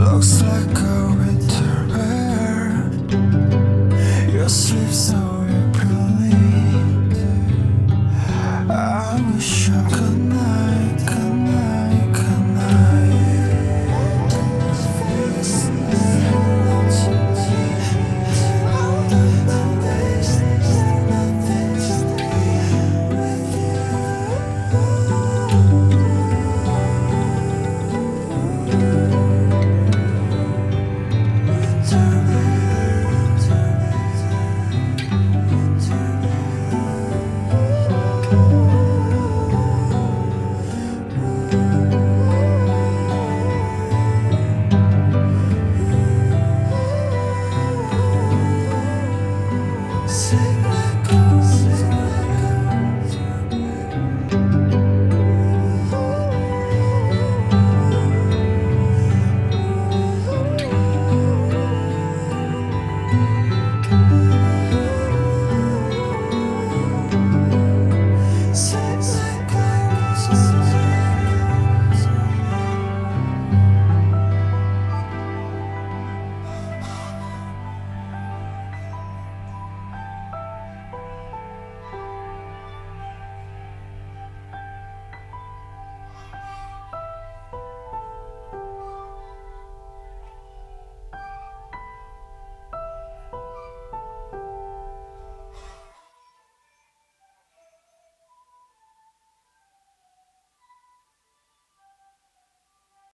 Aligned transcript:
Looks 0.00 0.40
like 0.40 0.78
a 0.78 1.14
winter 1.18 1.86
bear. 1.92 2.90
Your 4.32 4.48
sleep 4.48 4.90
so 4.90 5.20
aprilly. 5.58 6.32
I 8.70 9.32
wish 9.34 9.68
I 9.68 9.90
could. 9.90 9.99
say 50.10 50.59